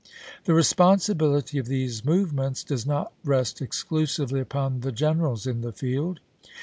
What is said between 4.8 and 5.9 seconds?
generals in the